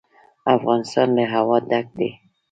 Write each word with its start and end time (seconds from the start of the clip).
افغانستان 0.55 1.07
له 1.17 1.23
هوا 1.33 1.57
ډک 1.69 1.87
دی. 1.99 2.09